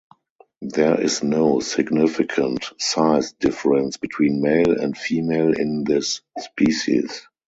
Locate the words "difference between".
3.33-4.41